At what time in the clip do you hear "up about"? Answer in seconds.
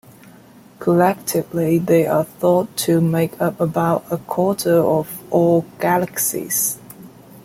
3.39-4.03